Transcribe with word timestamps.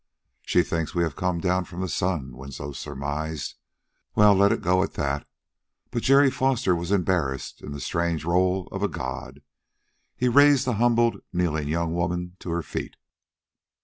"She 0.41 0.63
thinks 0.63 0.95
we 0.95 1.03
have 1.03 1.15
come 1.15 1.39
down 1.39 1.65
from 1.65 1.81
the 1.81 1.87
sun," 1.87 2.35
Winslow 2.35 2.71
surmised. 2.71 3.53
"Well, 4.15 4.33
let 4.33 4.51
it 4.51 4.63
go 4.63 4.81
at 4.81 4.95
that." 4.95 5.27
But 5.91 6.01
Jerry 6.01 6.31
Foster 6.31 6.75
was 6.75 6.91
embarrassed 6.91 7.61
in 7.61 7.71
the 7.71 7.79
strange 7.79 8.25
role 8.25 8.67
of 8.71 8.81
a 8.81 8.87
god; 8.87 9.43
he 10.17 10.27
raised 10.27 10.65
the 10.65 10.73
humbled, 10.81 11.17
kneeling 11.31 11.67
young 11.67 11.93
woman 11.93 12.35
to 12.39 12.49
her 12.49 12.63
feet. 12.63 12.95